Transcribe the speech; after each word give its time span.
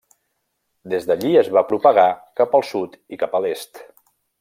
Des 0.93 1.05
d'allí 1.11 1.35
es 1.43 1.51
va 1.57 1.65
propagar 1.73 2.09
cap 2.41 2.59
al 2.61 2.67
sud 2.75 3.01
i 3.17 3.25
cap 3.25 3.41
a 3.41 3.47
l'est. 3.49 3.89